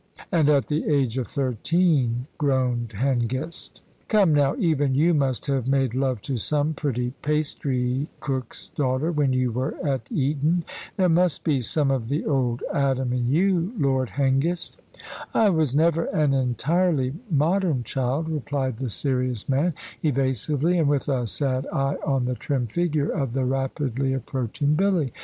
"And 0.31 0.49
at 0.49 0.65
the 0.65 0.83
age 0.87 1.19
of 1.19 1.27
thirteen," 1.27 2.25
groaned 2.39 2.89
Hengist. 2.93 3.81
"Come 4.07 4.33
now, 4.33 4.55
even 4.57 4.95
you 4.95 5.13
must 5.13 5.45
have 5.45 5.67
made 5.67 5.93
love 5.93 6.23
to 6.23 6.37
some 6.37 6.73
pretty 6.73 7.11
pastry 7.21 8.07
cook's 8.19 8.69
daughter 8.69 9.11
when 9.11 9.31
you 9.31 9.51
were 9.51 9.75
at 9.87 10.07
Eton. 10.11 10.65
There 10.97 11.07
must 11.07 11.43
be 11.43 11.61
some 11.61 11.91
of 11.91 12.07
the 12.09 12.25
old 12.25 12.63
Adam 12.73 13.13
in 13.13 13.27
you, 13.27 13.73
Lord 13.77 14.09
Hengist." 14.09 14.77
"I 15.35 15.51
was 15.51 15.75
never 15.75 16.05
an 16.05 16.33
entirely 16.33 17.13
modern 17.29 17.83
child," 17.83 18.27
replied 18.27 18.77
the 18.77 18.89
serious 18.89 19.47
man, 19.47 19.75
evasively, 20.01 20.79
and 20.79 20.89
with 20.89 21.09
a 21.09 21.27
sad 21.27 21.67
eye 21.71 21.97
on 22.03 22.25
the 22.25 22.33
trim 22.33 22.65
figure 22.65 23.09
of 23.11 23.33
the 23.33 23.45
rapidly 23.45 24.13
approaching 24.13 24.73
Billy. 24.73 25.13